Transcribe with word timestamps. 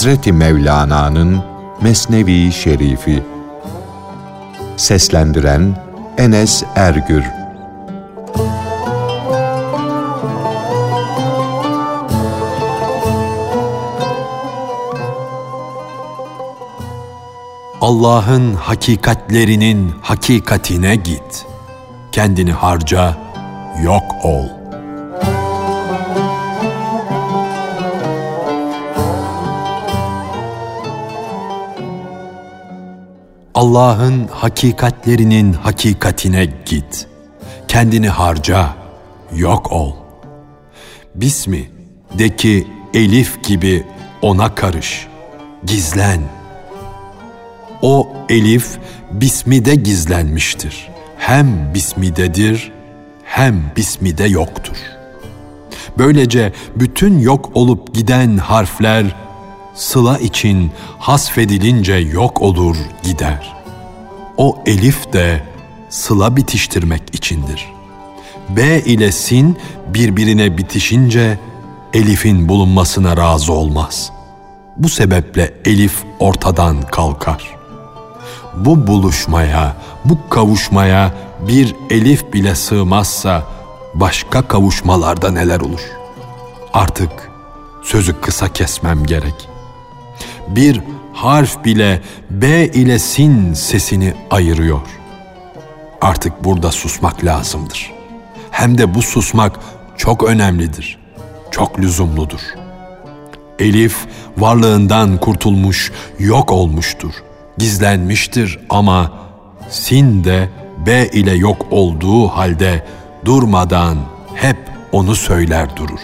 Hazreti 0.00 0.32
Mevlana'nın 0.32 1.42
Mesnevi 1.82 2.52
Şerifi 2.52 3.22
Seslendiren 4.76 5.76
Enes 6.18 6.62
Ergür 6.76 7.24
Allah'ın 17.80 18.54
hakikatlerinin 18.54 19.92
hakikatine 20.02 20.96
git. 20.96 21.46
Kendini 22.12 22.52
harca, 22.52 23.16
yok 23.84 24.24
ol.'' 24.24 24.59
Allah'ın 33.60 34.28
hakikatlerinin 34.32 35.52
hakikatine 35.52 36.48
git. 36.66 37.06
Kendini 37.68 38.08
harca, 38.08 38.74
yok 39.36 39.72
ol. 39.72 39.92
Bismi 41.14 41.70
de 42.18 42.36
ki 42.36 42.66
elif 42.94 43.44
gibi 43.44 43.86
ona 44.22 44.54
karış, 44.54 45.06
gizlen. 45.66 46.20
O 47.82 48.08
elif 48.28 48.78
bismide 49.10 49.74
gizlenmiştir. 49.74 50.88
Hem 51.18 51.74
bismidedir, 51.74 52.72
hem 53.24 53.62
bismide 53.76 54.24
yoktur. 54.24 54.76
Böylece 55.98 56.52
bütün 56.76 57.18
yok 57.18 57.50
olup 57.54 57.94
giden 57.94 58.36
harfler 58.36 59.16
sıla 59.74 60.18
için 60.18 60.70
hasfedilince 60.98 61.94
yok 61.94 62.42
olur 62.42 62.76
gider. 63.02 63.59
O 64.40 64.62
elif 64.66 65.12
de 65.12 65.42
sıla 65.88 66.36
bitiştirmek 66.36 67.02
içindir. 67.12 67.72
B 68.48 68.80
ile 68.80 69.12
sin 69.12 69.58
birbirine 69.88 70.58
bitişince 70.58 71.38
elifin 71.94 72.48
bulunmasına 72.48 73.16
razı 73.16 73.52
olmaz. 73.52 74.12
Bu 74.76 74.88
sebeple 74.88 75.54
elif 75.64 76.04
ortadan 76.18 76.82
kalkar. 76.82 77.56
Bu 78.56 78.86
buluşmaya, 78.86 79.76
bu 80.04 80.18
kavuşmaya 80.30 81.14
bir 81.48 81.76
elif 81.90 82.32
bile 82.32 82.54
sığmazsa 82.54 83.42
başka 83.94 84.42
kavuşmalarda 84.42 85.30
neler 85.30 85.60
olur? 85.60 85.82
Artık 86.72 87.30
sözü 87.82 88.20
kısa 88.20 88.52
kesmem 88.52 89.04
gerek 89.06 89.48
bir 90.48 90.82
harf 91.22 91.64
bile 91.64 92.00
B 92.30 92.66
ile 92.66 92.98
sin 92.98 93.54
sesini 93.54 94.14
ayırıyor. 94.30 94.80
Artık 96.00 96.44
burada 96.44 96.72
susmak 96.72 97.24
lazımdır. 97.24 97.92
Hem 98.50 98.78
de 98.78 98.94
bu 98.94 99.02
susmak 99.02 99.60
çok 99.96 100.24
önemlidir. 100.24 100.98
Çok 101.50 101.78
lüzumludur. 101.78 102.40
Elif 103.58 103.96
varlığından 104.38 105.16
kurtulmuş, 105.16 105.92
yok 106.18 106.52
olmuştur. 106.52 107.12
Gizlenmiştir 107.58 108.58
ama 108.70 109.12
sin 109.68 110.24
de 110.24 110.48
B 110.86 111.08
ile 111.08 111.32
yok 111.32 111.66
olduğu 111.70 112.28
halde 112.28 112.86
durmadan 113.24 113.98
hep 114.34 114.56
onu 114.92 115.14
söyler 115.14 115.76
durur. 115.76 116.00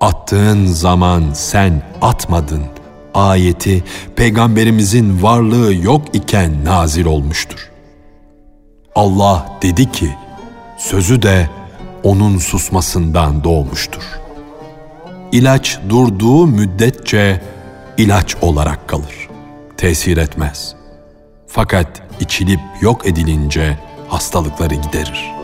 Attığın 0.00 0.66
zaman 0.66 1.24
sen 1.32 1.82
atmadın.'' 2.02 2.79
Ayeti 3.14 3.84
peygamberimizin 4.16 5.22
varlığı 5.22 5.74
yok 5.74 6.02
iken 6.12 6.64
nazil 6.64 7.04
olmuştur. 7.04 7.70
Allah 8.94 9.58
dedi 9.62 9.92
ki, 9.92 10.10
sözü 10.78 11.22
de 11.22 11.50
onun 12.02 12.38
susmasından 12.38 13.44
doğmuştur. 13.44 14.02
İlaç 15.32 15.78
durduğu 15.88 16.46
müddetçe 16.46 17.42
ilaç 17.96 18.36
olarak 18.42 18.88
kalır. 18.88 19.28
Tesir 19.76 20.16
etmez. 20.16 20.74
Fakat 21.46 22.02
içilip 22.20 22.60
yok 22.80 23.06
edilince 23.06 23.78
hastalıkları 24.08 24.74
giderir.'' 24.74 25.39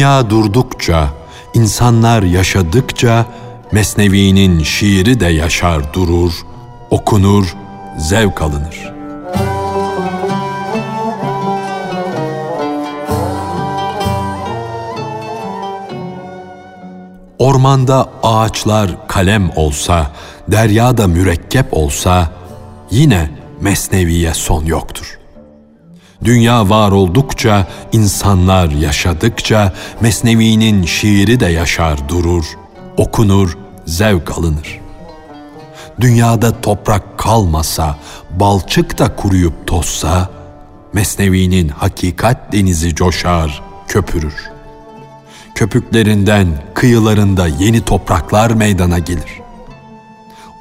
Dünya 0.00 0.30
durdukça, 0.30 1.08
insanlar 1.54 2.22
yaşadıkça 2.22 3.26
Mesnevi'nin 3.72 4.62
şiiri 4.62 5.20
de 5.20 5.26
yaşar 5.26 5.94
durur, 5.94 6.32
okunur, 6.90 7.56
zevk 7.98 8.42
alınır. 8.42 8.92
Ormanda 17.38 18.08
ağaçlar 18.22 19.08
kalem 19.08 19.50
olsa, 19.56 20.10
deryada 20.48 21.06
mürekkep 21.06 21.66
olsa 21.72 22.28
yine 22.90 23.30
Mesnevi'ye 23.60 24.34
son 24.34 24.64
yoktur. 24.64 25.19
Dünya 26.24 26.68
var 26.68 26.92
oldukça, 26.92 27.66
insanlar 27.92 28.70
yaşadıkça 28.70 29.72
Mesnevi'nin 30.00 30.84
şiiri 30.84 31.40
de 31.40 31.46
yaşar 31.46 32.08
durur, 32.08 32.44
okunur, 32.96 33.58
zevk 33.86 34.38
alınır. 34.38 34.80
Dünyada 36.00 36.60
toprak 36.60 37.18
kalmasa, 37.18 37.96
balçık 38.30 38.98
da 38.98 39.16
kuruyup 39.16 39.66
tozsa, 39.66 40.28
Mesnevi'nin 40.92 41.68
hakikat 41.68 42.52
denizi 42.52 42.94
coşar, 42.94 43.62
köpürür. 43.88 44.50
Köpüklerinden, 45.54 46.48
kıyılarında 46.74 47.46
yeni 47.46 47.80
topraklar 47.80 48.50
meydana 48.50 48.98
gelir. 48.98 49.40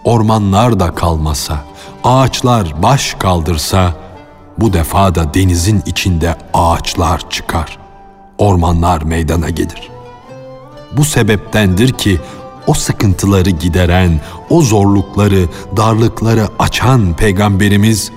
Ormanlar 0.04 0.80
da 0.80 0.96
kalmasa, 0.96 1.66
ağaçlar 2.04 2.84
baş 2.84 3.14
kaldırsa, 3.14 3.94
bu 4.62 4.74
defa 4.74 5.16
da 5.16 5.34
denizin 5.34 5.84
içinde 5.86 6.36
ağaçlar 6.54 7.30
çıkar, 7.30 7.78
ormanlar 8.38 9.02
meydana 9.02 9.50
gelir. 9.50 9.90
Bu 10.98 11.06
sebeptendir 11.06 11.92
ki 11.94 12.20
o 12.68 12.74
sıkıntıları 12.74 13.50
gideren, 13.50 14.22
o 14.50 14.62
zorlukları, 14.62 15.46
darlıkları 15.78 16.48
açan 16.60 17.14
peygamberimiz 17.14 18.12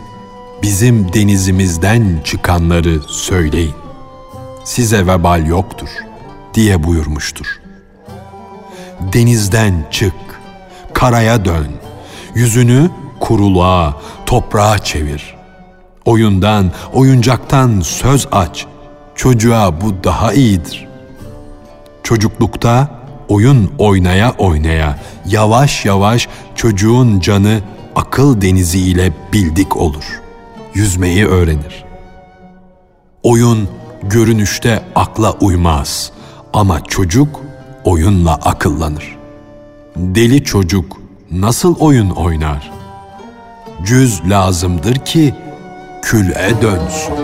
bizim 0.62 1.12
denizimizden 1.12 2.20
çıkanları 2.24 3.00
söyleyin. 3.08 3.74
Size 4.64 5.06
vebal 5.06 5.46
yoktur 5.46 5.88
diye 6.54 6.84
buyurmuştur. 6.84 7.46
Denizden 9.00 9.86
çık, 9.90 10.14
karaya 10.94 11.44
dön, 11.44 11.66
yüzünü 12.34 12.90
kuruluğa, 13.20 14.00
toprağa 14.26 14.78
çevir. 14.78 15.41
Oyundan, 16.04 16.70
oyuncaktan 16.92 17.80
söz 17.80 18.28
aç. 18.32 18.66
Çocuğa 19.14 19.80
bu 19.80 20.04
daha 20.04 20.32
iyidir. 20.32 20.88
Çocuklukta 22.02 22.88
oyun 23.28 23.72
oynaya 23.78 24.30
oynaya 24.38 24.98
yavaş 25.26 25.84
yavaş 25.84 26.28
çocuğun 26.54 27.20
canı 27.20 27.60
akıl 27.96 28.40
denizi 28.40 28.78
ile 28.78 29.12
bildik 29.32 29.76
olur. 29.76 30.20
Yüzmeyi 30.74 31.26
öğrenir. 31.26 31.84
Oyun 33.22 33.68
görünüşte 34.02 34.82
akla 34.94 35.32
uymaz 35.32 36.12
ama 36.52 36.84
çocuk 36.84 37.40
oyunla 37.84 38.34
akıllanır. 38.34 39.16
Deli 39.96 40.44
çocuk 40.44 40.96
nasıl 41.30 41.74
oyun 41.74 42.10
oynar? 42.10 42.70
Cüz 43.84 44.20
lazımdır 44.30 44.94
ki 44.94 45.34
küle 46.02 46.52
dönsün. 46.62 47.14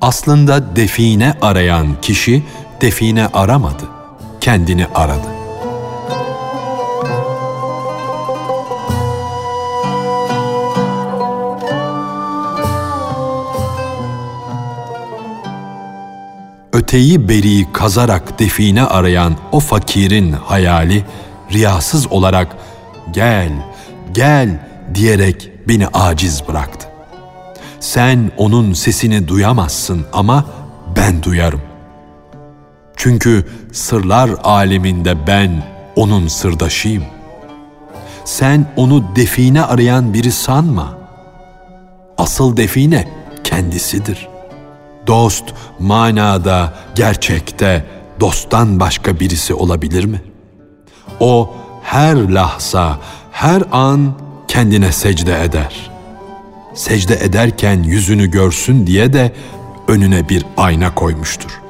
Aslında 0.00 0.76
define 0.76 1.34
arayan 1.42 2.00
kişi 2.00 2.42
define 2.80 3.26
aramadı 3.26 3.97
kendini 4.48 4.86
aradı. 4.94 5.28
öteyi 16.72 17.28
beriyi 17.28 17.72
kazarak 17.72 18.38
define 18.38 18.82
arayan 18.82 19.36
o 19.52 19.60
fakirin 19.60 20.32
hayali 20.32 21.04
riyasız 21.52 22.06
olarak 22.06 22.56
gel, 23.10 23.52
gel 24.12 24.60
diyerek 24.94 25.50
beni 25.68 25.88
aciz 25.88 26.48
bıraktı. 26.48 26.88
Sen 27.80 28.30
onun 28.36 28.72
sesini 28.72 29.28
duyamazsın 29.28 30.06
ama 30.12 30.44
ben 30.96 31.22
duyarım. 31.22 31.67
Çünkü 32.98 33.46
sırlar 33.72 34.30
aleminde 34.44 35.26
ben 35.26 35.62
onun 35.96 36.28
sırdaşıyım. 36.28 37.04
Sen 38.24 38.66
onu 38.76 39.16
define 39.16 39.62
arayan 39.62 40.14
biri 40.14 40.32
sanma. 40.32 40.98
Asıl 42.18 42.56
define 42.56 43.08
kendisidir.'' 43.44 44.38
Dost 45.08 45.44
manada, 45.78 46.74
gerçekte 46.94 47.86
dosttan 48.20 48.80
başka 48.80 49.20
birisi 49.20 49.54
olabilir 49.54 50.04
mi? 50.04 50.22
O 51.20 51.54
her 51.82 52.16
lahza, 52.16 52.98
her 53.32 53.62
an 53.72 54.12
kendine 54.48 54.92
secde 54.92 55.44
eder. 55.44 55.90
Secde 56.74 57.14
ederken 57.14 57.82
yüzünü 57.82 58.30
görsün 58.30 58.86
diye 58.86 59.12
de 59.12 59.32
önüne 59.88 60.28
bir 60.28 60.44
ayna 60.56 60.94
koymuştur. 60.94 61.60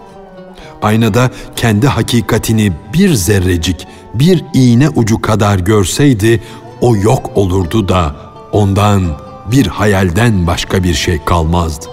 Aynada 0.83 1.31
kendi 1.57 1.87
hakikatini 1.87 2.73
bir 2.93 3.15
zerrecik, 3.15 3.87
bir 4.15 4.45
iğne 4.55 4.89
ucu 4.89 5.21
kadar 5.21 5.59
görseydi 5.59 6.43
o 6.81 6.97
yok 6.97 7.31
olurdu 7.35 7.89
da 7.89 8.17
ondan 8.53 9.03
bir 9.51 9.67
hayalden 9.67 10.47
başka 10.47 10.85
bir 10.85 10.95
şey 10.95 11.25
kalmazdı. 11.25 11.87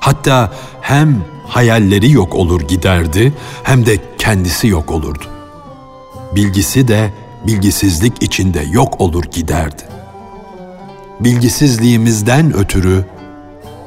Hatta 0.00 0.52
hem 0.80 1.24
hayalleri 1.46 2.10
yok 2.10 2.34
olur 2.34 2.60
giderdi 2.60 3.32
hem 3.62 3.86
de 3.86 3.98
kendisi 4.18 4.68
yok 4.68 4.90
olurdu. 4.90 5.24
Bilgisi 6.34 6.88
de 6.88 7.10
bilgisizlik 7.46 8.22
içinde 8.22 8.64
yok 8.70 9.00
olur 9.00 9.24
giderdi. 9.24 9.82
Bilgisizliğimizden 11.20 12.56
ötürü 12.56 13.04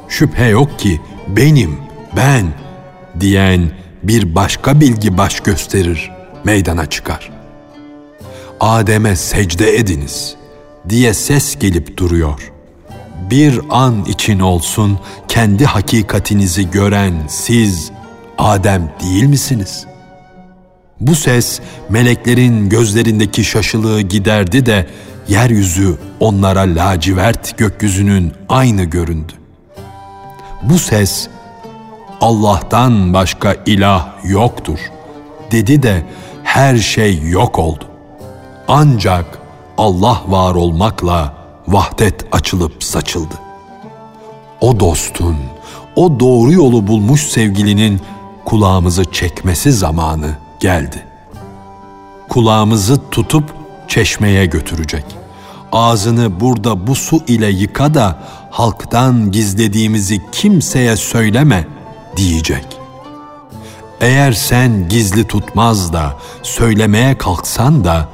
şüphe 0.08 0.46
yok 0.46 0.80
ki 0.80 1.02
benim, 1.28 1.80
ben 2.16 2.46
diyen 3.20 3.70
bir 4.04 4.36
başka 4.36 4.80
bilgi 4.80 5.18
baş 5.18 5.40
gösterir, 5.40 6.12
meydana 6.44 6.86
çıkar. 6.86 7.32
Adem'e 8.60 9.16
secde 9.16 9.78
ediniz 9.78 10.36
diye 10.90 11.14
ses 11.14 11.60
gelip 11.60 11.98
duruyor.'' 11.98 12.58
bir 13.32 13.62
an 13.70 14.06
için 14.06 14.40
olsun 14.40 15.00
kendi 15.28 15.66
hakikatinizi 15.66 16.72
gören 16.72 17.14
siz 17.28 17.92
Adem 18.38 18.92
değil 19.04 19.24
misiniz? 19.24 19.86
Bu 21.00 21.16
ses 21.16 21.60
meleklerin 21.90 22.70
gözlerindeki 22.70 23.44
şaşılığı 23.44 24.02
giderdi 24.02 24.66
de 24.66 24.88
yeryüzü 25.28 25.98
onlara 26.20 26.62
lacivert 26.62 27.58
gökyüzünün 27.58 28.34
aynı 28.50 28.84
göründü. 28.84 29.34
Bu 30.64 30.80
ses 30.80 31.28
Allah'tan 32.22 33.14
başka 33.14 33.56
ilah 33.66 34.08
yoktur 34.24 34.80
dedi 35.52 35.84
de 35.84 36.06
her 36.44 36.78
şey 36.78 37.30
yok 37.30 37.60
oldu. 37.60 37.84
Ancak 38.68 39.40
Allah 39.78 40.22
var 40.28 40.56
olmakla 40.56 41.34
vahdet 41.68 42.26
açılıp 42.32 42.84
saçıldı. 42.84 43.34
O 44.62 44.80
dostun, 44.80 45.36
o 45.96 46.20
doğru 46.20 46.52
yolu 46.52 46.88
bulmuş 46.88 47.22
sevgilinin 47.22 48.02
kulağımızı 48.46 49.04
çekmesi 49.12 49.72
zamanı 49.72 50.36
geldi. 50.60 51.04
Kulağımızı 52.30 53.10
tutup 53.12 53.44
çeşmeye 53.88 54.46
götürecek. 54.46 55.06
Ağzını 55.72 56.40
burada 56.40 56.88
bu 56.88 56.96
su 56.96 57.20
ile 57.28 57.48
yıka 57.48 57.94
da 57.94 58.20
halktan 58.52 59.32
gizlediğimizi 59.32 60.22
kimseye 60.32 60.96
söyleme 60.96 61.77
diyecek. 62.18 62.66
Eğer 64.02 64.32
sen 64.32 64.90
gizli 64.90 65.28
tutmaz 65.28 65.94
da 65.94 66.14
söylemeye 66.44 67.18
kalksan 67.18 67.84
da 67.84 68.10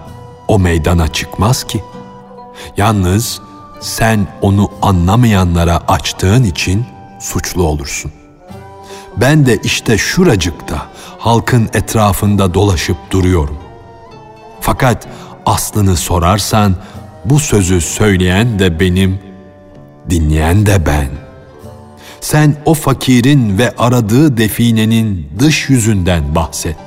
o 0.48 0.60
meydana 0.60 1.08
çıkmaz 1.08 1.64
ki.'' 1.64 1.94
Yalnız 2.78 3.42
sen 3.80 4.28
onu 4.42 4.72
anlamayanlara 4.82 5.82
açtığın 5.88 6.44
için 6.44 6.86
suçlu 7.20 7.64
olursun. 7.64 8.12
Ben 9.18 9.46
de 9.46 9.58
işte 9.64 9.98
şuracıkta 9.98 10.86
halkın 11.20 11.70
etrafında 11.74 12.54
dolaşıp 12.54 12.98
duruyorum. 13.12 13.58
Fakat 14.62 15.08
aslını 15.46 15.98
sorarsan 15.98 16.76
bu 17.26 17.40
sözü 17.40 17.82
söyleyen 17.82 18.60
de 18.60 18.80
benim, 18.80 19.20
dinleyen 20.10 20.66
de 20.66 20.86
ben. 20.86 21.23
Sen 22.24 22.56
o 22.66 22.74
fakirin 22.74 23.58
ve 23.58 23.74
aradığı 23.78 24.38
definenin 24.38 25.30
dış 25.40 25.70
yüzünden 25.70 26.36
bahset. 26.36 26.78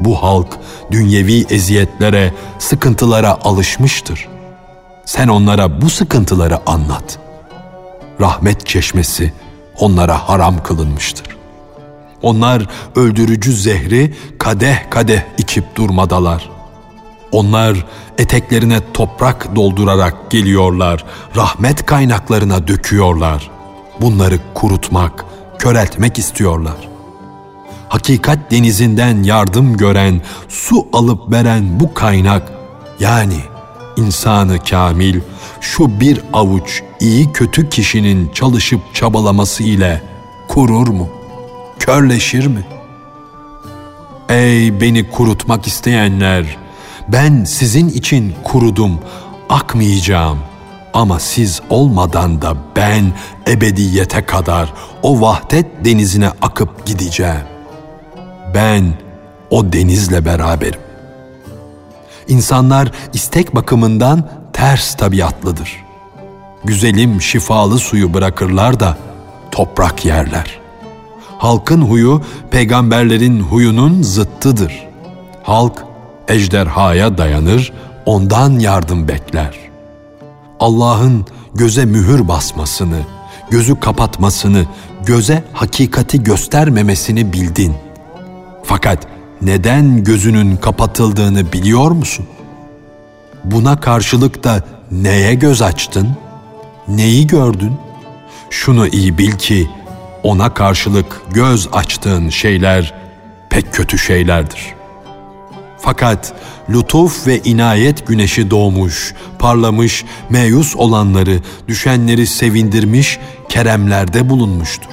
Bu 0.00 0.22
halk 0.22 0.58
dünyevi 0.90 1.46
eziyetlere, 1.50 2.34
sıkıntılara 2.58 3.38
alışmıştır.'' 3.42 4.36
Sen 5.06 5.28
onlara 5.28 5.80
bu 5.82 5.90
sıkıntıları 5.90 6.70
anlat. 6.70 7.18
Rahmet 8.20 8.66
çeşmesi 8.66 9.32
onlara 9.78 10.28
haram 10.28 10.62
kılınmıştır. 10.62 11.36
Onlar 12.22 12.66
öldürücü 12.96 13.52
zehri 13.52 14.14
kadeh 14.38 14.90
kadeh 14.90 15.20
içip 15.38 15.76
durmadalar. 15.76 16.50
Onlar 17.32 17.86
eteklerine 18.18 18.80
toprak 18.94 19.56
doldurarak 19.56 20.30
geliyorlar, 20.30 21.04
rahmet 21.36 21.86
kaynaklarına 21.86 22.68
döküyorlar. 22.68 23.50
Bunları 24.00 24.38
kurutmak, 24.54 25.24
köreltmek 25.58 26.18
istiyorlar. 26.18 26.88
Hakikat 27.88 28.50
denizinden 28.50 29.22
yardım 29.22 29.76
gören, 29.76 30.20
su 30.48 30.86
alıp 30.92 31.32
veren 31.32 31.80
bu 31.80 31.94
kaynak 31.94 32.52
yani 33.00 33.36
insanı 33.96 34.58
kamil 34.58 35.20
şu 35.60 36.00
bir 36.00 36.20
avuç 36.32 36.82
iyi 37.00 37.32
kötü 37.32 37.68
kişinin 37.68 38.28
çalışıp 38.34 38.80
çabalaması 38.94 39.62
ile 39.62 40.02
kurur 40.48 40.88
mu? 40.88 41.08
Körleşir 41.78 42.46
mi? 42.46 42.66
Ey 44.28 44.80
beni 44.80 45.10
kurutmak 45.10 45.66
isteyenler, 45.66 46.56
ben 47.08 47.44
sizin 47.44 47.88
için 47.88 48.34
kurudum, 48.44 48.98
akmayacağım. 49.48 50.38
Ama 50.96 51.20
siz 51.20 51.60
olmadan 51.70 52.42
da 52.42 52.56
ben 52.76 53.12
ebediyete 53.48 54.26
kadar 54.26 54.72
o 55.02 55.20
vahdet 55.20 55.84
denizine 55.84 56.28
akıp 56.42 56.86
gideceğim. 56.86 57.44
Ben 58.54 58.94
o 59.50 59.72
denizle 59.72 60.24
beraberim. 60.24 60.80
İnsanlar 62.28 62.92
istek 63.12 63.54
bakımından 63.54 64.28
ters 64.52 64.94
tabiatlıdır. 64.94 65.84
Güzelim 66.64 67.22
şifalı 67.22 67.78
suyu 67.78 68.14
bırakırlar 68.14 68.80
da 68.80 68.96
toprak 69.50 70.04
yerler. 70.04 70.60
Halkın 71.38 71.82
huyu 71.82 72.22
peygamberlerin 72.50 73.40
huyunun 73.40 74.02
zıttıdır. 74.02 74.86
Halk 75.42 75.84
ejderhaya 76.28 77.18
dayanır, 77.18 77.72
ondan 78.06 78.58
yardım 78.58 79.08
bekler. 79.08 79.65
Allah'ın 80.60 81.26
göze 81.54 81.84
mühür 81.84 82.28
basmasını, 82.28 83.00
gözü 83.50 83.80
kapatmasını, 83.80 84.66
göze 85.06 85.44
hakikati 85.52 86.22
göstermemesini 86.22 87.32
bildin. 87.32 87.74
Fakat 88.64 89.06
neden 89.42 90.04
gözünün 90.04 90.56
kapatıldığını 90.56 91.52
biliyor 91.52 91.90
musun? 91.90 92.26
Buna 93.44 93.80
karşılık 93.80 94.44
da 94.44 94.64
neye 94.90 95.34
göz 95.34 95.62
açtın? 95.62 96.08
Neyi 96.88 97.26
gördün? 97.26 97.72
Şunu 98.50 98.88
iyi 98.88 99.18
bil 99.18 99.32
ki 99.32 99.70
ona 100.22 100.54
karşılık 100.54 101.22
göz 101.30 101.68
açtığın 101.72 102.28
şeyler 102.28 102.94
pek 103.50 103.72
kötü 103.72 103.98
şeylerdir. 103.98 104.75
Fakat 105.86 106.32
lütuf 106.70 107.26
ve 107.26 107.38
inayet 107.38 108.06
güneşi 108.06 108.50
doğmuş, 108.50 109.14
parlamış, 109.38 110.04
meyus 110.30 110.76
olanları, 110.76 111.40
düşenleri 111.68 112.26
sevindirmiş, 112.26 113.18
keremlerde 113.48 114.28
bulunmuştur. 114.28 114.90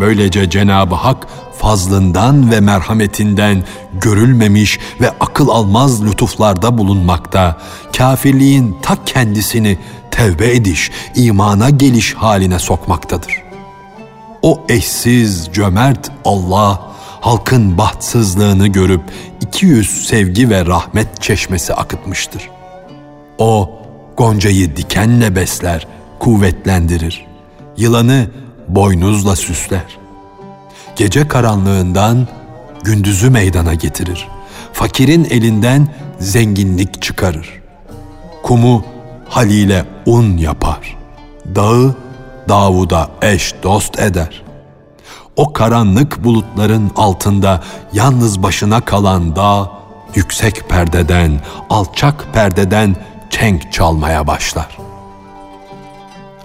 Böylece 0.00 0.50
Cenab-ı 0.50 0.94
Hak 0.94 1.26
fazlından 1.58 2.50
ve 2.50 2.60
merhametinden 2.60 3.64
görülmemiş 3.92 4.78
ve 5.00 5.10
akıl 5.20 5.48
almaz 5.48 6.04
lütuflarda 6.04 6.78
bulunmakta, 6.78 7.58
kafirliğin 7.96 8.76
ta 8.82 9.04
kendisini 9.06 9.78
tevbe 10.10 10.50
ediş, 10.50 10.90
imana 11.14 11.70
geliş 11.70 12.14
haline 12.14 12.58
sokmaktadır. 12.58 13.42
O 14.42 14.60
eşsiz, 14.68 15.48
cömert 15.52 16.10
Allah, 16.24 16.89
halkın 17.20 17.78
bahtsızlığını 17.78 18.66
görüp 18.66 19.02
iki 19.40 19.66
yüz 19.66 20.06
sevgi 20.06 20.50
ve 20.50 20.66
rahmet 20.66 21.22
çeşmesi 21.22 21.74
akıtmıştır. 21.74 22.50
O, 23.38 23.70
goncayı 24.16 24.76
dikenle 24.76 25.36
besler, 25.36 25.86
kuvvetlendirir. 26.18 27.26
Yılanı 27.76 28.30
boynuzla 28.68 29.36
süsler. 29.36 29.98
Gece 30.96 31.28
karanlığından 31.28 32.28
gündüzü 32.84 33.30
meydana 33.30 33.74
getirir. 33.74 34.28
Fakirin 34.72 35.24
elinden 35.24 35.88
zenginlik 36.18 37.02
çıkarır. 37.02 37.60
Kumu 38.42 38.84
Halil'e 39.28 39.84
un 40.06 40.36
yapar. 40.36 40.96
Dağı 41.54 41.94
Davud'a 42.48 43.10
eş 43.22 43.54
dost 43.62 43.98
eder. 44.00 44.42
O 45.40 45.52
karanlık 45.52 46.24
bulutların 46.24 46.90
altında 46.96 47.60
yalnız 47.92 48.42
başına 48.42 48.80
kalan 48.80 49.36
dağ, 49.36 49.70
yüksek 50.14 50.68
perdeden, 50.68 51.40
alçak 51.70 52.26
perdeden 52.32 52.96
çenk 53.30 53.72
çalmaya 53.72 54.26
başlar. 54.26 54.78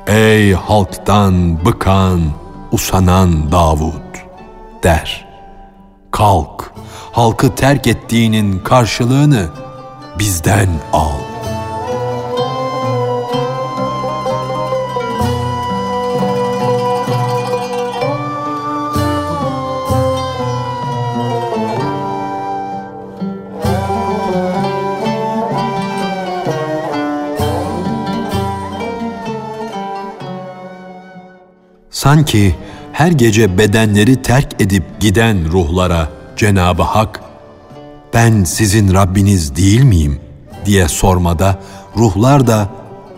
Ey 0.08 0.54
halktan 0.54 1.66
bıkan, 1.66 2.22
usanan 2.72 3.52
Davud 3.52 4.16
der. 4.84 5.28
Kalk, 6.12 6.74
halkı 7.12 7.56
terk 7.56 7.88
ettiğinin 7.88 8.60
karşılığını 8.60 9.50
bizden 10.20 10.70
al. 10.94 11.35
Sanki 32.06 32.56
her 32.92 33.12
gece 33.12 33.58
bedenleri 33.58 34.22
terk 34.22 34.62
edip 34.62 34.84
giden 35.00 35.52
ruhlara 35.52 36.10
Cenab-ı 36.36 36.84
Hak 36.84 37.22
ben 38.14 38.44
sizin 38.44 38.94
Rabbiniz 38.94 39.56
değil 39.56 39.84
miyim 39.84 40.20
diye 40.66 40.88
sormada 40.88 41.60
ruhlar 41.98 42.48
da 42.48 42.70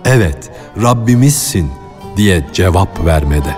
evet 0.05 0.51
Rabbimizsin 0.81 1.69
diye 2.17 2.47
cevap 2.53 3.05
vermede. 3.05 3.55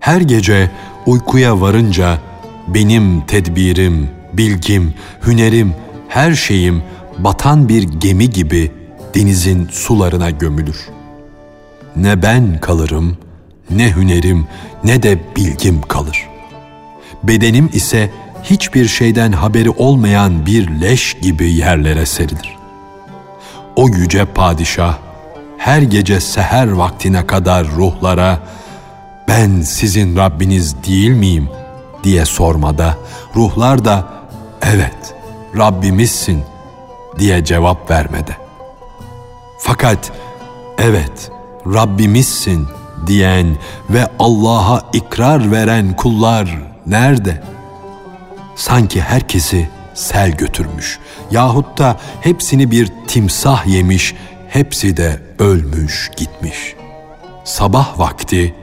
Her 0.00 0.20
gece 0.20 0.70
uykuya 1.06 1.60
varınca 1.60 2.18
benim 2.68 3.20
tedbirim 3.26 4.21
bilgim, 4.32 4.94
hünerim, 5.26 5.74
her 6.08 6.34
şeyim 6.34 6.82
batan 7.18 7.68
bir 7.68 7.82
gemi 7.82 8.30
gibi 8.30 8.72
denizin 9.14 9.68
sularına 9.72 10.30
gömülür. 10.30 10.88
Ne 11.96 12.22
ben 12.22 12.58
kalırım, 12.60 13.16
ne 13.70 13.96
hünerim, 13.96 14.46
ne 14.84 15.02
de 15.02 15.18
bilgim 15.36 15.82
kalır. 15.82 16.28
Bedenim 17.22 17.70
ise 17.72 18.10
hiçbir 18.42 18.88
şeyden 18.88 19.32
haberi 19.32 19.70
olmayan 19.70 20.46
bir 20.46 20.80
leş 20.80 21.14
gibi 21.22 21.52
yerlere 21.52 22.06
serilir. 22.06 22.56
O 23.76 23.88
yüce 23.88 24.24
padişah 24.24 24.98
her 25.58 25.82
gece 25.82 26.20
seher 26.20 26.72
vaktine 26.72 27.26
kadar 27.26 27.66
ruhlara 27.66 28.38
ben 29.28 29.60
sizin 29.60 30.16
Rabbiniz 30.16 30.84
değil 30.84 31.10
miyim 31.10 31.48
diye 32.04 32.24
sormada 32.24 32.96
ruhlar 33.36 33.84
da 33.84 34.21
evet 34.62 35.14
Rabbimizsin 35.56 36.42
diye 37.18 37.44
cevap 37.44 37.90
vermedi. 37.90 38.36
Fakat 39.58 40.12
evet 40.78 41.30
Rabbimizsin 41.66 42.68
diyen 43.06 43.56
ve 43.90 44.08
Allah'a 44.18 44.90
ikrar 44.92 45.52
veren 45.52 45.96
kullar 45.96 46.58
nerede? 46.86 47.42
Sanki 48.56 49.00
herkesi 49.00 49.68
sel 49.94 50.30
götürmüş 50.30 50.98
yahut 51.30 51.78
da 51.78 51.96
hepsini 52.20 52.70
bir 52.70 52.88
timsah 53.06 53.66
yemiş, 53.66 54.14
hepsi 54.48 54.96
de 54.96 55.20
ölmüş 55.38 56.10
gitmiş. 56.16 56.74
Sabah 57.44 57.98
vakti 57.98 58.54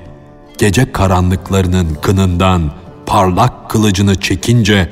gece 0.58 0.92
karanlıklarının 0.92 1.98
kınından 2.02 2.72
parlak 3.06 3.70
kılıcını 3.70 4.20
çekince 4.20 4.90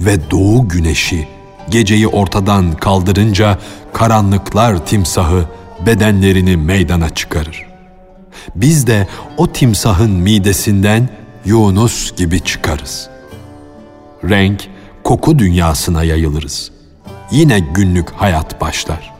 ve 0.00 0.30
doğu 0.30 0.68
güneşi 0.68 1.28
geceyi 1.70 2.08
ortadan 2.08 2.72
kaldırınca 2.72 3.58
karanlıklar 3.92 4.86
timsahı 4.86 5.44
bedenlerini 5.86 6.56
meydana 6.56 7.10
çıkarır. 7.10 7.66
Biz 8.56 8.86
de 8.86 9.08
o 9.36 9.52
timsahın 9.52 10.10
midesinden 10.10 11.08
Yunus 11.44 12.16
gibi 12.16 12.40
çıkarız. 12.40 13.08
Renk, 14.24 14.68
koku 15.04 15.38
dünyasına 15.38 16.04
yayılırız. 16.04 16.70
Yine 17.30 17.58
günlük 17.60 18.10
hayat 18.10 18.60
başlar. 18.60 19.12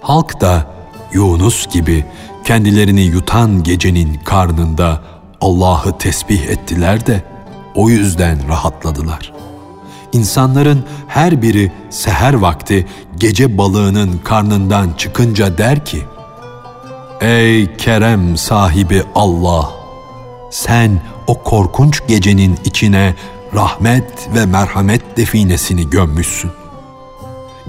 Halk 0.00 0.40
da 0.40 0.66
Yunus 1.12 1.66
gibi 1.66 2.04
kendilerini 2.44 3.02
yutan 3.02 3.62
gecenin 3.62 4.14
karnında 4.24 5.02
Allah'ı 5.40 5.98
tesbih 5.98 6.42
ettiler 6.42 7.06
de 7.06 7.24
o 7.74 7.88
yüzden 7.90 8.48
rahatladılar. 8.48 9.32
İnsanların 10.14 10.84
her 11.08 11.42
biri 11.42 11.72
seher 11.90 12.34
vakti 12.34 12.86
gece 13.16 13.58
balığının 13.58 14.20
karnından 14.24 14.92
çıkınca 14.98 15.58
der 15.58 15.84
ki, 15.84 16.02
Ey 17.20 17.76
kerem 17.76 18.36
sahibi 18.36 19.02
Allah! 19.14 19.70
Sen 20.50 21.00
o 21.26 21.42
korkunç 21.42 22.02
gecenin 22.08 22.58
içine 22.64 23.14
rahmet 23.54 24.28
ve 24.34 24.46
merhamet 24.46 25.16
definesini 25.16 25.90
gömmüşsün. 25.90 26.50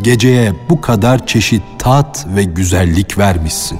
Geceye 0.02 0.54
bu 0.70 0.82
kadar 0.82 1.28
çeşit 1.28 1.64
tat 1.80 2.28
ve 2.36 2.44
güzellik 2.44 3.18
vermişsin. 3.18 3.80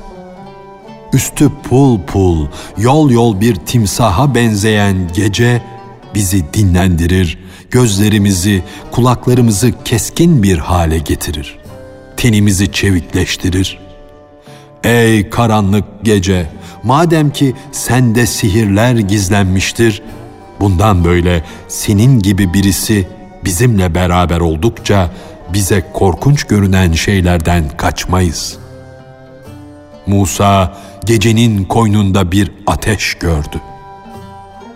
Üstü 1.14 1.52
pul 1.70 2.02
pul, 2.02 2.48
yol 2.78 3.10
yol 3.10 3.42
bir 3.42 3.56
timsaha 3.56 4.36
benzeyen 4.36 4.98
gece 5.14 5.62
bizi 6.16 6.54
dinlendirir, 6.54 7.38
gözlerimizi, 7.72 8.64
kulaklarımızı 8.92 9.72
keskin 9.86 10.44
bir 10.44 10.58
hale 10.58 10.98
getirir. 10.98 11.60
Tenimizi 12.18 12.72
çevikleştirir. 12.72 13.80
Ey 14.84 15.30
karanlık 15.30 15.86
gece, 16.04 16.50
madem 16.84 17.30
ki 17.30 17.54
sende 17.72 18.26
sihirler 18.26 18.96
gizlenmiştir, 18.96 20.02
bundan 20.60 21.04
böyle 21.04 21.44
senin 21.68 22.20
gibi 22.20 22.54
birisi 22.54 23.08
bizimle 23.46 23.96
beraber 23.96 24.40
oldukça 24.40 25.12
bize 25.54 25.92
korkunç 25.94 26.44
görünen 26.44 26.92
şeylerden 26.92 27.64
kaçmayız. 27.78 28.58
Musa 30.08 30.78
gecenin 31.06 31.64
koynunda 31.64 32.32
bir 32.32 32.52
ateş 32.68 33.14
gördü. 33.14 33.62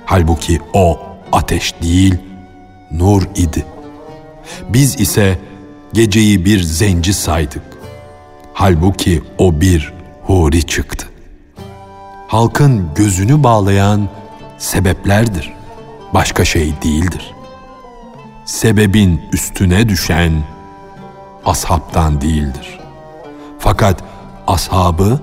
Halbuki 0.06 0.60
o 0.74 1.09
ateş 1.32 1.74
değil, 1.82 2.18
nur 2.92 3.24
idi. 3.36 3.66
Biz 4.70 5.00
ise 5.00 5.40
geceyi 5.94 6.46
bir 6.46 6.62
zenci 6.62 7.14
saydık. 7.14 7.64
Halbuki 8.54 9.24
o 9.38 9.62
bir 9.62 9.94
huri 10.24 10.66
çıktı. 10.66 11.08
Halkın 12.28 12.90
gözünü 12.96 13.44
bağlayan 13.44 14.10
sebeplerdir. 14.58 15.54
Başka 16.14 16.46
şey 16.46 16.74
değildir. 16.84 17.34
Sebebin 18.46 19.22
üstüne 19.34 19.90
düşen 19.90 20.44
ashabtan 21.46 22.22
değildir. 22.22 22.80
Fakat 23.60 24.04
ashabı 24.48 25.20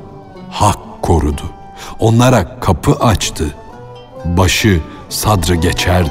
hak 0.50 0.78
korudu. 1.02 1.50
Onlara 1.98 2.60
kapı 2.60 2.92
açtı. 2.92 3.54
Başı 4.24 4.80
sadrı 5.08 5.54
geçerdi. 5.54 6.10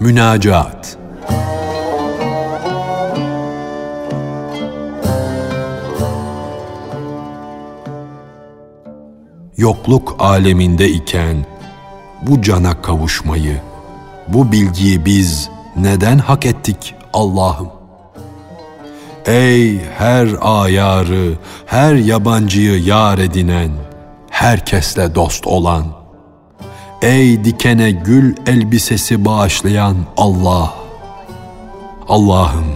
Münacat 0.00 0.81
Yokluk 9.56 10.16
aleminde 10.18 10.88
iken 10.88 11.46
bu 12.22 12.42
cana 12.42 12.82
kavuşmayı, 12.82 13.60
bu 14.28 14.52
bilgiyi 14.52 15.04
biz 15.04 15.50
neden 15.76 16.18
hak 16.18 16.46
ettik 16.46 16.94
Allah'ım? 17.12 17.68
Ey 19.26 19.80
her 19.98 20.28
ayarı, 20.40 21.38
her 21.66 21.94
yabancıyı 21.94 22.82
yar 22.82 23.18
edinen, 23.18 23.70
herkesle 24.30 25.14
dost 25.14 25.46
olan, 25.46 25.84
ey 27.02 27.44
dikene 27.44 27.90
gül 27.90 28.36
elbisesi 28.46 29.24
bağışlayan 29.24 29.96
Allah! 30.16 30.74
Allah'ım 32.08 32.66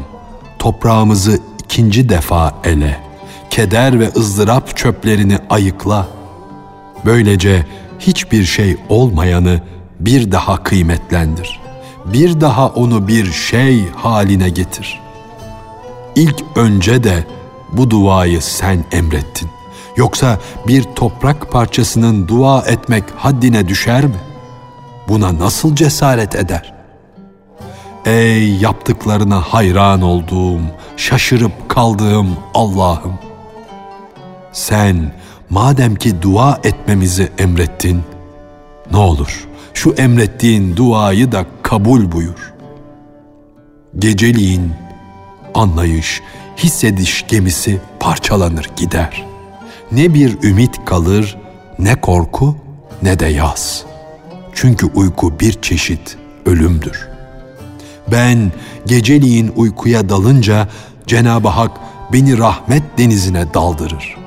toprağımızı 0.58 1.38
ikinci 1.64 2.08
defa 2.08 2.54
ele, 2.64 3.00
keder 3.50 4.00
ve 4.00 4.10
ızdırap 4.16 4.76
çöplerini 4.76 5.38
ayıkla. 5.50 6.15
Böylece 7.06 7.66
hiçbir 7.98 8.44
şey 8.44 8.76
olmayanı 8.88 9.60
bir 10.00 10.32
daha 10.32 10.62
kıymetlendir. 10.62 11.60
Bir 12.04 12.40
daha 12.40 12.68
onu 12.68 13.08
bir 13.08 13.32
şey 13.32 13.88
haline 13.88 14.48
getir. 14.48 15.00
İlk 16.16 16.44
önce 16.56 17.04
de 17.04 17.24
bu 17.72 17.90
duayı 17.90 18.42
sen 18.42 18.84
emrettin. 18.92 19.48
Yoksa 19.96 20.38
bir 20.66 20.82
toprak 20.82 21.52
parçasının 21.52 22.28
dua 22.28 22.62
etmek 22.62 23.04
haddine 23.16 23.68
düşer 23.68 24.04
mi? 24.04 24.20
Buna 25.08 25.38
nasıl 25.38 25.76
cesaret 25.76 26.34
eder? 26.34 26.74
Ey 28.06 28.56
yaptıklarına 28.56 29.40
hayran 29.40 30.02
olduğum, 30.02 30.60
şaşırıp 30.96 31.68
kaldığım 31.68 32.36
Allah'ım! 32.54 33.18
Sen 34.52 35.12
madem 35.50 35.94
ki 35.94 36.22
dua 36.22 36.60
etmemizi 36.64 37.28
emrettin, 37.38 38.02
ne 38.90 38.96
olur 38.96 39.46
şu 39.76 39.94
emrettiğin 39.98 40.76
duayı 40.76 41.32
da 41.32 41.46
kabul 41.62 42.12
buyur. 42.12 42.54
Geceliğin 43.98 44.72
anlayış, 45.54 46.22
hissediş 46.56 47.24
gemisi 47.28 47.80
parçalanır 48.00 48.70
gider. 48.76 49.24
Ne 49.92 50.14
bir 50.14 50.42
ümit 50.42 50.84
kalır, 50.84 51.36
ne 51.78 52.00
korku, 52.00 52.56
ne 53.02 53.18
de 53.18 53.26
yaz. 53.26 53.84
Çünkü 54.54 54.86
uyku 54.86 55.40
bir 55.40 55.52
çeşit 55.62 56.16
ölümdür. 56.46 57.08
Ben 58.12 58.52
geceliğin 58.86 59.52
uykuya 59.56 60.08
dalınca 60.08 60.68
Cenab-ı 61.06 61.48
Hak 61.48 61.70
beni 62.12 62.38
rahmet 62.38 62.82
denizine 62.98 63.54
daldırır. 63.54 64.25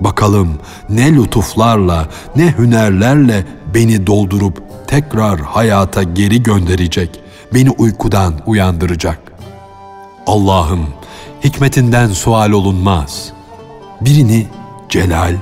Bakalım 0.00 0.58
ne 0.88 1.14
lütuflarla, 1.14 2.08
ne 2.36 2.54
hünerlerle 2.58 3.44
beni 3.74 4.06
doldurup 4.06 4.62
tekrar 4.86 5.40
hayata 5.40 6.02
geri 6.02 6.42
gönderecek, 6.42 7.20
beni 7.54 7.70
uykudan 7.70 8.34
uyandıracak. 8.46 9.18
Allah'ım 10.26 10.86
hikmetinden 11.44 12.08
sual 12.08 12.50
olunmaz. 12.50 13.32
Birini 14.00 14.46
celal, 14.88 15.34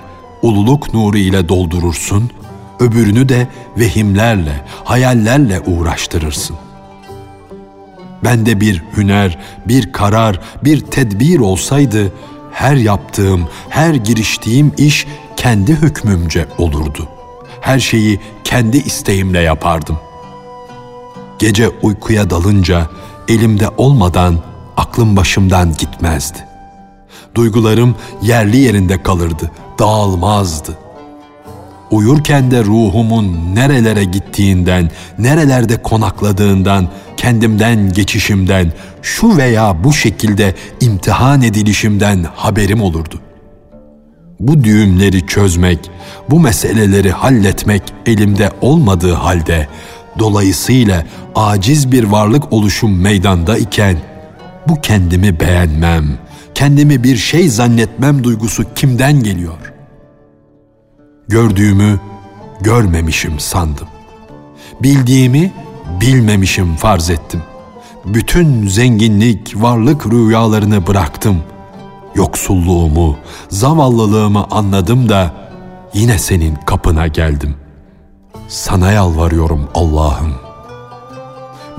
ululuk 0.43 0.95
nuru 0.95 1.19
ile 1.19 1.49
doldurursun, 1.49 2.31
öbürünü 2.81 3.29
de 3.29 3.49
vehimlerle, 3.79 4.65
hayallerle 4.85 5.61
uğraştırırsın. 5.61 6.57
Bende 8.25 8.61
bir 8.61 8.83
hüner, 8.97 9.39
bir 9.69 9.93
karar, 9.93 10.41
bir 10.65 10.81
tedbir 10.81 11.39
olsaydı, 11.39 12.13
her 12.57 12.77
yaptığım, 12.77 13.49
her 13.69 13.95
giriştiğim 13.95 14.73
iş 14.79 15.07
kendi 15.37 15.73
hükmümce 15.73 16.47
olurdu. 16.59 17.09
Her 17.61 17.79
şeyi 17.79 18.21
kendi 18.45 18.77
isteğimle 18.77 19.41
yapardım. 19.41 19.99
Gece 21.39 21.69
uykuya 21.69 22.31
dalınca 22.31 22.87
elimde 23.29 23.69
olmadan 23.77 24.39
aklım 24.77 25.17
başımdan 25.17 25.77
gitmezdi. 25.79 26.39
Duygularım 27.35 27.95
yerli 28.23 28.57
yerinde 28.57 29.03
kalırdı, 29.03 29.51
dağılmazdı. 29.79 30.79
Uyurken 31.91 32.51
de 32.51 32.65
ruhumun 32.65 33.55
nerelere 33.55 34.05
gittiğinden, 34.05 34.91
nerelerde 35.19 35.83
konakladığından, 35.83 36.89
kendimden 37.27 37.93
geçişimden, 37.93 38.73
şu 39.03 39.37
veya 39.37 39.85
bu 39.85 39.93
şekilde 39.93 40.55
imtihan 40.81 41.43
edilişimden 41.43 42.27
haberim 42.35 42.83
olurdu. 42.83 43.21
Bu 44.41 44.65
düğümleri 44.65 45.27
çözmek, 45.27 45.91
bu 46.31 46.41
meseleleri 46.41 47.11
halletmek 47.11 47.83
elimde 48.07 48.51
olmadığı 48.61 49.13
halde, 49.13 49.69
dolayısıyla 50.19 51.07
aciz 51.35 51.93
bir 51.93 52.05
varlık 52.05 52.53
oluşum 52.53 53.01
meydanda 53.01 53.59
iken, 53.59 53.97
bu 54.69 54.81
kendimi 54.81 55.41
beğenmem, 55.41 56.19
kendimi 56.55 57.05
bir 57.05 57.17
şey 57.17 57.49
zannetmem 57.49 58.25
duygusu 58.25 58.65
kimden 58.75 59.23
geliyor? 59.23 59.73
Gördüğümü 61.29 62.01
görmemişim 62.61 63.41
sandım. 63.41 63.89
Bildiğimi 64.83 65.53
bilmemişim 66.01 66.77
farz 66.77 67.11
ettim. 67.11 67.43
Bütün 68.05 68.69
zenginlik, 68.69 69.63
varlık 69.63 70.07
rüyalarını 70.07 70.87
bıraktım. 70.87 71.43
Yoksulluğumu, 72.15 73.17
zavallılığımı 73.49 74.47
anladım 74.51 75.09
da 75.09 75.35
yine 75.95 76.19
senin 76.19 76.55
kapına 76.55 77.07
geldim. 77.07 77.55
Sana 78.49 78.93
yalvarıyorum 78.93 79.69
Allah'ım. 79.75 80.35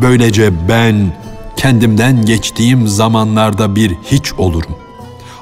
Böylece 0.01 0.69
ben 0.69 1.13
kendimden 1.55 2.25
geçtiğim 2.25 2.87
zamanlarda 2.87 3.75
bir 3.75 3.95
hiç 4.03 4.33
olurum. 4.33 4.75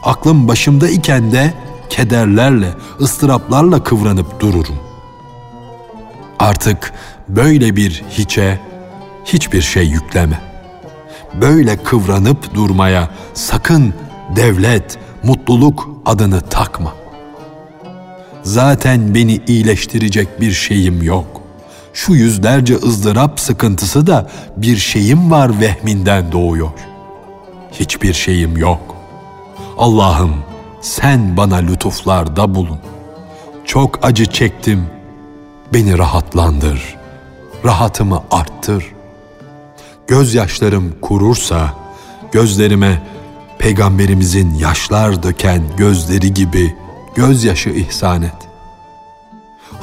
Aklım 0.04 0.48
başımda 0.48 0.90
iken 0.90 1.32
de 1.32 1.54
kederlerle, 1.90 2.74
ıstıraplarla 3.02 3.84
kıvranıp 3.84 4.40
dururum. 4.40 4.76
Artık 6.40 6.94
böyle 7.28 7.76
bir 7.76 8.04
hiçe 8.10 8.60
hiçbir 9.26 9.62
şey 9.62 9.88
yükleme. 9.88 10.40
Böyle 11.42 11.78
kıvranıp 11.78 12.56
durmaya 12.56 13.10
sakın 13.34 13.94
devlet, 14.36 14.98
mutluluk 15.24 15.90
adını 16.06 16.42
takma. 16.42 16.94
Zaten 18.44 19.16
beni 19.16 19.42
iyileştirecek 19.48 20.42
bir 20.42 20.52
şeyim 20.52 21.04
yok. 21.04 21.42
Şu 21.94 22.14
yüzlerce 22.14 22.76
ızdırap 22.76 23.40
sıkıntısı 23.40 24.08
da 24.08 24.30
bir 24.58 24.78
şeyim 24.78 25.32
var 25.32 25.60
vehminden 25.60 26.32
doğuyor. 26.32 26.70
Hiçbir 27.72 28.14
şeyim 28.14 28.58
yok. 28.58 28.96
Allah'ım 29.78 30.36
sen 30.82 31.38
bana 31.38 31.56
lütuflarda 31.56 32.56
bulun. 32.56 32.80
Çok 33.66 34.00
acı 34.06 34.26
çektim. 34.26 34.86
Beni 35.74 35.98
rahatlandır. 35.98 36.95
Rahatımı 37.66 38.24
arttır. 38.32 38.86
Gözyaşlarım 40.08 40.96
kurursa 41.02 41.74
gözlerime 42.32 43.02
peygamberimizin 43.60 44.54
yaşlar 44.54 45.24
döken 45.24 45.62
gözleri 45.78 46.34
gibi 46.34 46.76
gözyaşı 47.16 47.70
ihsan 47.70 48.22
et. 48.22 48.36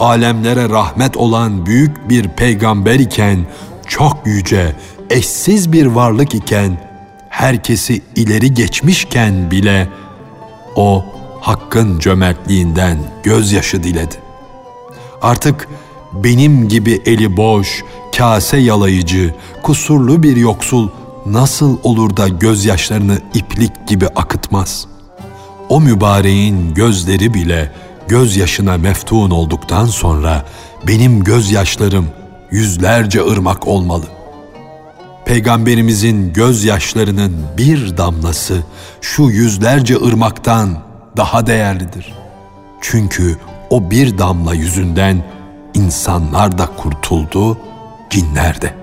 Alemlere 0.00 0.68
rahmet 0.68 1.16
olan 1.16 1.66
büyük 1.66 2.08
bir 2.08 2.28
peygamber 2.28 2.94
iken, 2.94 3.46
çok 3.88 4.16
yüce, 4.26 4.76
eşsiz 5.10 5.72
bir 5.72 5.86
varlık 5.86 6.34
iken, 6.34 6.80
herkesi 7.28 8.02
ileri 8.16 8.54
geçmişken 8.54 9.50
bile 9.50 9.88
o 10.76 11.04
hakkın 11.40 11.98
cömertliğinden 11.98 12.98
gözyaşı 13.22 13.82
diledi. 13.82 14.14
Artık 15.22 15.68
benim 16.14 16.68
gibi 16.68 17.02
eli 17.06 17.36
boş, 17.36 17.84
kase 18.16 18.56
yalayıcı, 18.56 19.34
kusurlu 19.62 20.22
bir 20.22 20.36
yoksul 20.36 20.88
nasıl 21.26 21.78
olur 21.82 22.16
da 22.16 22.28
gözyaşlarını 22.28 23.18
iplik 23.34 23.88
gibi 23.88 24.06
akıtmaz? 24.06 24.86
O 25.68 25.80
mübareğin 25.80 26.74
gözleri 26.74 27.34
bile 27.34 27.72
gözyaşına 28.08 28.78
meftun 28.78 29.30
olduktan 29.30 29.86
sonra 29.86 30.44
benim 30.86 31.24
gözyaşlarım 31.24 32.06
yüzlerce 32.50 33.22
ırmak 33.26 33.66
olmalı. 33.66 34.04
Peygamberimizin 35.24 36.32
gözyaşlarının 36.32 37.32
bir 37.58 37.96
damlası 37.96 38.62
şu 39.00 39.22
yüzlerce 39.22 39.96
ırmaktan 39.96 40.78
daha 41.16 41.46
değerlidir. 41.46 42.14
Çünkü 42.80 43.36
o 43.70 43.90
bir 43.90 44.18
damla 44.18 44.54
yüzünden 44.54 45.24
insanlar 45.74 46.58
da 46.58 46.66
kurtuldu, 46.66 47.58
cinler 48.10 48.62
de. 48.62 48.74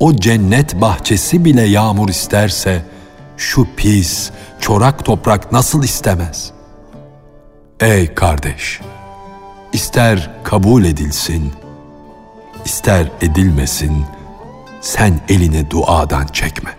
o 0.00 0.16
cennet 0.16 0.80
bahçesi 0.80 1.44
bile 1.44 1.62
yağmur 1.62 2.08
isterse, 2.08 2.84
şu 3.36 3.66
pis, 3.76 4.30
çorak 4.60 5.04
toprak 5.04 5.52
nasıl 5.52 5.82
istemez? 5.82 6.52
Ey 7.80 8.14
kardeş! 8.14 8.80
ister 9.72 10.30
kabul 10.44 10.84
edilsin, 10.84 11.52
ister 12.64 13.10
edilmesin, 13.20 14.04
sen 14.80 15.20
elini 15.28 15.70
duadan 15.70 16.26
çekme. 16.26 16.70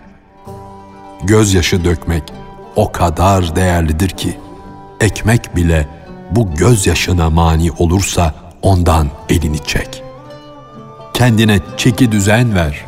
Gözyaşı 1.22 1.84
dökmek 1.84 2.32
o 2.76 2.92
kadar 2.92 3.56
değerlidir 3.56 4.08
ki, 4.08 4.38
ekmek 5.00 5.56
bile 5.56 5.88
bu 6.30 6.54
gözyaşına 6.54 7.30
mani 7.30 7.72
olursa 7.72 8.34
ondan 8.62 9.08
elini 9.28 9.58
çek. 9.58 10.02
Kendine 11.14 11.60
çeki 11.76 12.12
düzen 12.12 12.54
ver, 12.54 12.86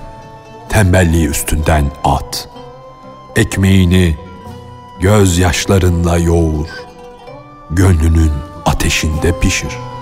tembelliği 0.68 1.28
üstünden 1.28 1.84
at. 2.04 2.48
Ekmeğini 3.36 4.16
gözyaşlarınla 5.00 6.18
yoğur, 6.18 6.66
gönlünün 7.70 8.32
ateşinde 8.66 9.40
pişir.'' 9.40 10.01